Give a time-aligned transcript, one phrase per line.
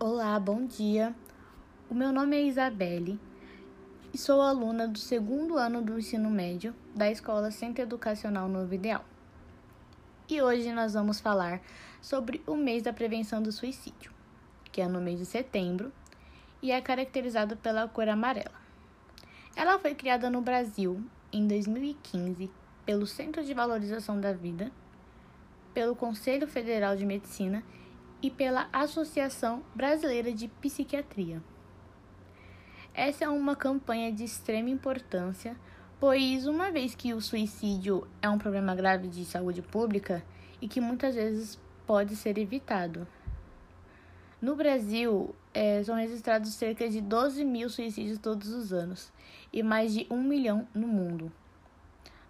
[0.00, 1.12] Olá, bom dia.
[1.90, 3.18] O meu nome é Isabelle
[4.14, 9.04] e sou aluna do segundo ano do ensino médio da Escola Centro Educacional Novo Ideal.
[10.28, 11.60] E hoje nós vamos falar
[12.00, 14.12] sobre o mês da prevenção do suicídio,
[14.70, 15.92] que é no mês de setembro
[16.62, 18.54] e é caracterizado pela cor amarela.
[19.56, 22.48] Ela foi criada no Brasil em 2015
[22.86, 24.70] pelo Centro de Valorização da Vida,
[25.74, 27.64] pelo Conselho Federal de Medicina
[28.22, 31.42] e pela Associação Brasileira de Psiquiatria.
[32.92, 35.56] Essa é uma campanha de extrema importância,
[36.00, 40.24] pois, uma vez que o suicídio é um problema grave de saúde pública
[40.60, 43.06] e que muitas vezes pode ser evitado.
[44.42, 49.12] No Brasil, é, são registrados cerca de 12 mil suicídios todos os anos
[49.52, 51.32] e mais de 1 milhão no mundo.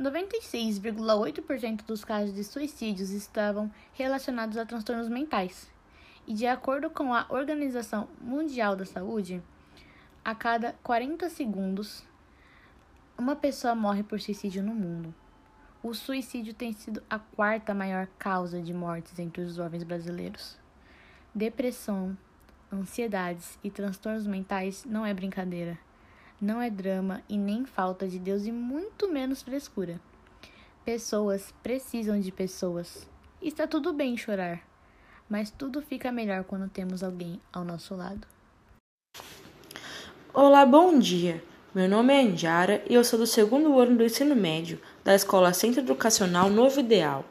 [0.00, 5.73] 96,8% dos casos de suicídios estavam relacionados a transtornos mentais.
[6.26, 9.42] E de acordo com a Organização Mundial da Saúde,
[10.24, 12.02] a cada 40 segundos
[13.18, 15.14] uma pessoa morre por suicídio no mundo.
[15.82, 20.58] O suicídio tem sido a quarta maior causa de mortes entre os jovens brasileiros.
[21.34, 22.16] Depressão,
[22.72, 25.78] ansiedades e transtornos mentais não é brincadeira.
[26.40, 30.00] Não é drama e nem falta de Deus e muito menos frescura.
[30.86, 33.06] Pessoas precisam de pessoas.
[33.42, 34.62] Está tudo bem chorar
[35.28, 38.26] mas tudo fica melhor quando temos alguém ao nosso lado.
[40.32, 41.42] Olá, bom dia.
[41.74, 45.52] Meu nome é Anjara e eu sou do segundo ano do ensino médio da Escola
[45.52, 47.24] Centro Educacional Novo Ideal.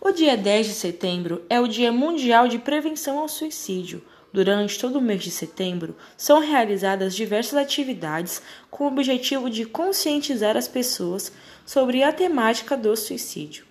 [0.00, 4.02] O dia 10 de setembro é o Dia Mundial de Prevenção ao Suicídio.
[4.32, 10.56] Durante todo o mês de setembro, são realizadas diversas atividades com o objetivo de conscientizar
[10.56, 11.30] as pessoas
[11.64, 13.64] sobre a temática do suicídio.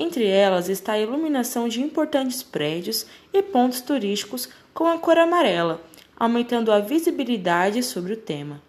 [0.00, 5.82] Entre elas está a iluminação de importantes prédios e pontos turísticos com a cor amarela,
[6.16, 8.62] aumentando a visibilidade sobre o tema.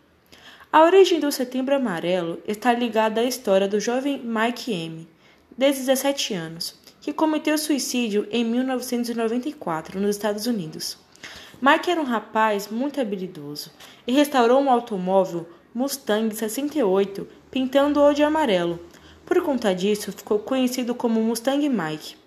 [0.74, 5.08] A origem do Setembro Amarelo está ligada à história do jovem Mike M.,
[5.58, 10.98] de 17 anos, que cometeu suicídio em 1994 nos Estados Unidos.
[11.62, 13.72] Mike era um rapaz muito habilidoso
[14.06, 18.78] e restaurou um automóvel Mustang 68, pintando-o de amarelo,
[19.32, 22.18] por conta disso, ficou conhecido como Mustang Mike.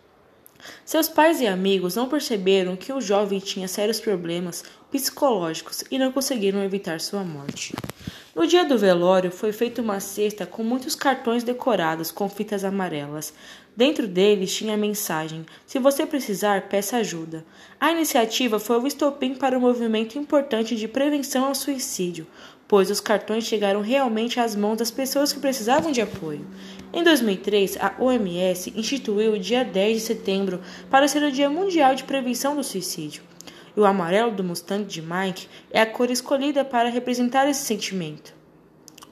[0.87, 6.11] Seus pais e amigos não perceberam que o jovem tinha sérios problemas psicológicos e não
[6.11, 7.75] conseguiram evitar sua morte.
[8.35, 13.35] No dia do velório, foi feita uma cesta com muitos cartões decorados com fitas amarelas.
[13.77, 17.45] Dentro deles tinha a mensagem: Se você precisar, peça ajuda.
[17.79, 22.27] A iniciativa foi o estopim para um movimento importante de prevenção ao suicídio,
[22.75, 26.45] pois os cartões chegaram realmente às mãos das pessoas que precisavam de apoio.
[26.93, 31.95] Em 2003, a OMS instituiu o dia 10 de setembro para ser o Dia Mundial
[31.95, 33.23] de Prevenção do Suicídio.
[33.77, 38.35] E o amarelo do Mustang de Mike é a cor escolhida para representar esse sentimento.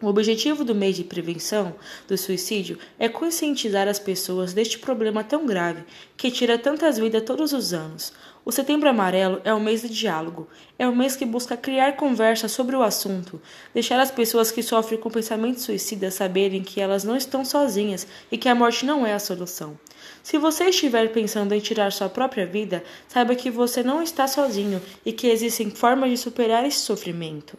[0.03, 1.77] O objetivo do mês de prevenção
[2.09, 5.85] do suicídio é conscientizar as pessoas deste problema tão grave
[6.17, 8.13] que tira tantas vidas todos os anos.
[8.45, 12.49] O Setembro Amarelo é o mês de diálogo, é o mês que busca criar conversa
[12.49, 13.41] sobre o assunto,
[13.73, 18.37] deixar as pessoas que sofrem com pensamentos suicidas saberem que elas não estão sozinhas e
[18.37, 19.79] que a morte não é a solução.
[20.21, 24.83] Se você estiver pensando em tirar sua própria vida, saiba que você não está sozinho
[25.07, 27.57] e que existem formas de superar esse sofrimento.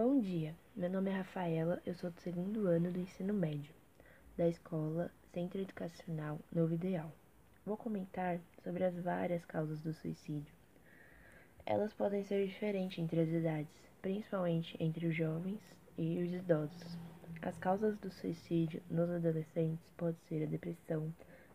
[0.00, 3.74] Bom dia, meu nome é Rafaela, eu sou do segundo ano do ensino médio,
[4.36, 7.10] da escola Centro Educacional Novo Ideal.
[7.66, 10.54] Vou comentar sobre as várias causas do suicídio.
[11.66, 15.58] Elas podem ser diferentes entre as idades, principalmente entre os jovens
[15.98, 16.96] e os idosos.
[17.42, 21.12] As causas do suicídio nos adolescentes podem ser a depressão,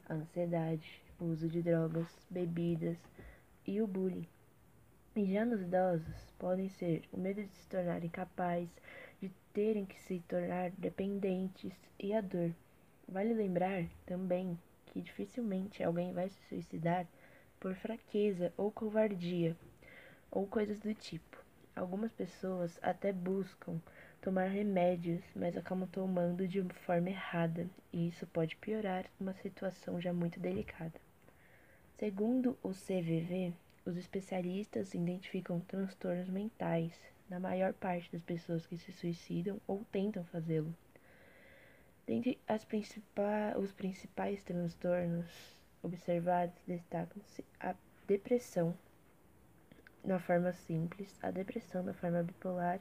[0.09, 2.97] a ansiedade, o uso de drogas, bebidas
[3.65, 4.27] e o bullying.
[5.15, 8.73] Já nos idosos, podem ser o medo de se tornarem capazes,
[9.21, 12.51] de terem que se tornar dependentes e a dor.
[13.07, 14.57] Vale lembrar também
[14.87, 17.05] que dificilmente alguém vai se suicidar
[17.59, 19.55] por fraqueza ou covardia
[20.31, 21.37] ou coisas do tipo.
[21.75, 23.79] Algumas pessoas até buscam
[24.19, 30.11] tomar remédios, mas acabam tomando de forma errada, e isso pode piorar uma situação já
[30.11, 30.99] muito delicada.
[31.99, 33.53] Segundo o CVV,
[33.85, 36.93] os especialistas identificam transtornos mentais
[37.29, 40.73] na maior parte das pessoas que se suicidam ou tentam fazê-lo.
[42.05, 47.75] Dentre principais, os principais transtornos observados destacam-se a
[48.07, 48.77] depressão
[50.03, 52.79] na forma simples, a depressão na forma bipolar,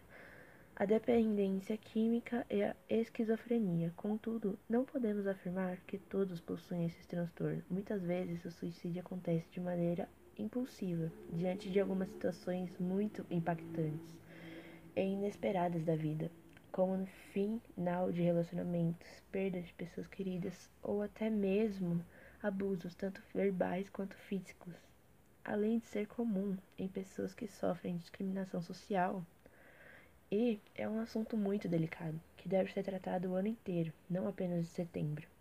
[0.74, 3.92] a dependência química e a esquizofrenia.
[3.96, 7.68] Contudo, não podemos afirmar que todos possuem esses transtornos.
[7.68, 14.16] Muitas vezes, o suicídio acontece de maneira impulsiva, diante de algumas situações muito impactantes
[14.96, 16.30] e inesperadas da vida,
[16.70, 22.04] como no final de relacionamentos, perda de pessoas queridas ou até mesmo
[22.42, 24.74] abusos, tanto verbais quanto físicos.
[25.44, 29.24] Além de ser comum em pessoas que sofrem discriminação social,
[30.30, 34.60] e é um assunto muito delicado, que deve ser tratado o ano inteiro, não apenas
[34.60, 35.31] em setembro.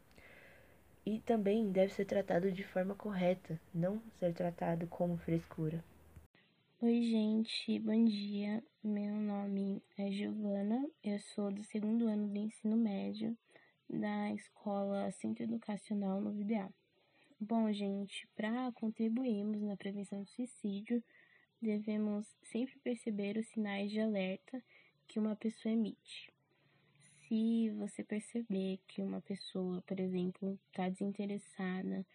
[1.06, 5.84] E também deve ser tratado de forma correta, não ser tratado como frescura.
[6.80, 8.64] Oi, gente, bom dia.
[8.84, 13.36] Meu nome é Giovana, eu sou do segundo ano do ensino médio
[13.90, 16.72] da escola Centro Educacional no Ideal.
[17.40, 21.04] Bom, gente, para contribuirmos na prevenção do suicídio,
[21.60, 24.64] devemos sempre perceber os sinais de alerta
[25.08, 26.32] que uma pessoa emite.
[27.32, 32.06] Se você perceber que uma pessoa, por exemplo, está desinteressada,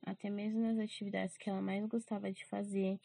[0.00, 2.96] até mesmo nas atividades que ela mais gostava de fazer,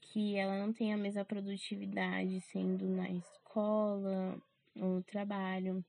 [0.00, 4.42] que ela não tem a mesma produtividade sendo na escola
[4.74, 5.84] ou trabalho,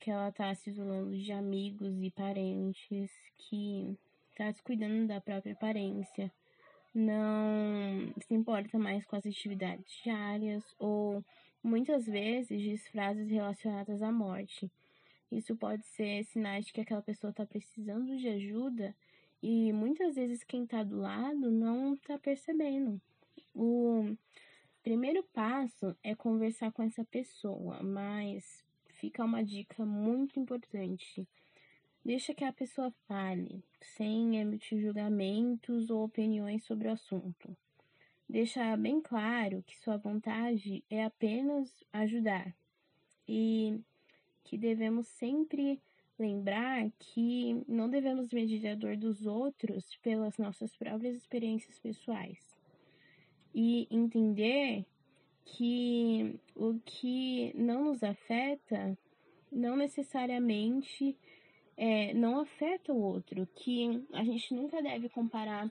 [0.00, 3.94] que ela está se isolando de amigos e parentes, que
[4.30, 6.32] está descuidando da própria aparência,
[6.94, 11.22] não se importa mais com as atividades diárias ou
[11.66, 14.70] muitas vezes diz frases relacionadas à morte.
[15.30, 18.94] Isso pode ser sinais de que aquela pessoa está precisando de ajuda
[19.42, 23.00] e muitas vezes quem está do lado não está percebendo.
[23.52, 24.16] O
[24.82, 28.64] primeiro passo é conversar com essa pessoa, mas
[29.00, 31.26] fica uma dica muito importante.
[32.04, 37.56] Deixa que a pessoa fale, sem emitir julgamentos ou opiniões sobre o assunto
[38.28, 42.54] deixa bem claro que sua vontade é apenas ajudar.
[43.28, 43.80] E
[44.44, 45.80] que devemos sempre
[46.18, 52.38] lembrar que não devemos medir a dor dos outros pelas nossas próprias experiências pessoais.
[53.54, 54.84] E entender
[55.44, 58.96] que o que não nos afeta
[59.50, 61.16] não necessariamente
[61.76, 65.70] é, não afeta o outro, que a gente nunca deve comparar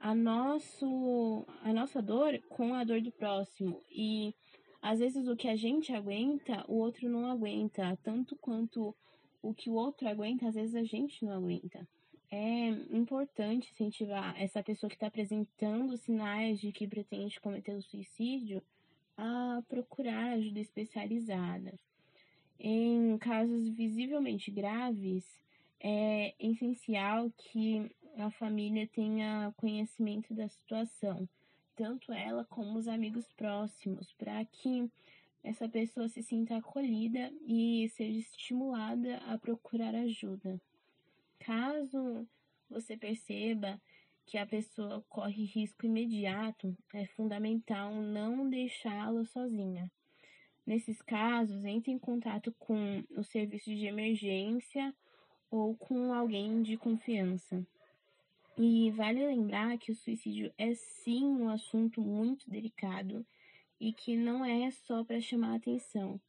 [0.00, 3.82] a, nosso, a nossa dor com a dor do próximo.
[3.90, 4.34] E
[4.82, 7.98] às vezes o que a gente aguenta, o outro não aguenta.
[8.02, 8.94] Tanto quanto
[9.42, 11.86] o que o outro aguenta, às vezes a gente não aguenta.
[12.30, 18.62] É importante incentivar essa pessoa que está apresentando sinais de que pretende cometer o suicídio
[19.16, 21.78] a procurar ajuda especializada.
[22.58, 25.24] Em casos visivelmente graves,
[25.80, 31.28] é essencial que a família tenha conhecimento da situação,
[31.74, 34.90] tanto ela como os amigos próximos, para que
[35.42, 40.60] essa pessoa se sinta acolhida e seja estimulada a procurar ajuda.
[41.38, 42.26] Caso
[42.70, 43.80] você perceba
[44.24, 49.90] que a pessoa corre risco imediato, é fundamental não deixá-la sozinha.
[50.66, 54.94] Nesses casos, entre em contato com o serviço de emergência
[55.50, 57.66] ou com alguém de confiança.
[58.56, 63.26] E vale lembrar que o suicídio é sim um assunto muito delicado
[63.80, 66.20] e que não é só para chamar atenção.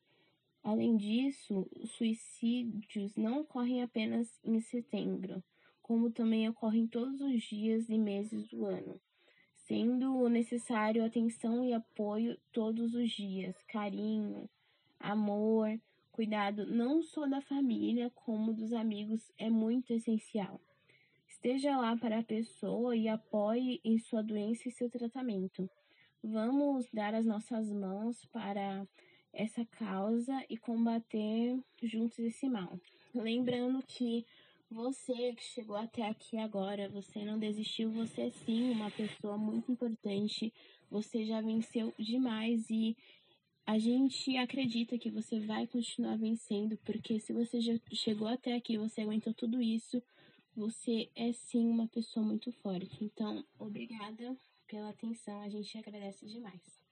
[0.64, 5.44] Além disso, os suicídios não ocorrem apenas em setembro,
[5.84, 9.00] como também ocorrem todos os dias e meses do ano,
[9.68, 14.50] sendo necessário atenção e apoio todos os dias, carinho,
[15.00, 15.80] amor,
[16.12, 20.60] cuidado não só da família, como dos amigos é muito essencial.
[21.46, 25.70] Esteja lá para a pessoa e apoie em sua doença e seu tratamento.
[26.24, 28.84] Vamos dar as nossas mãos para
[29.32, 32.80] essa causa e combater juntos esse mal.
[33.14, 34.26] Lembrando que
[34.72, 39.72] você que chegou até aqui agora, você não desistiu, você é sim uma pessoa muito
[39.72, 40.52] importante.
[40.90, 42.98] Você já venceu demais e
[43.68, 48.80] a gente acredita que você vai continuar vencendo, porque se você já chegou até aqui,
[48.80, 50.02] você aguentou tudo isso,
[50.56, 53.04] você é sim uma pessoa muito forte.
[53.04, 56.85] Então, obrigada pela atenção, a gente agradece demais.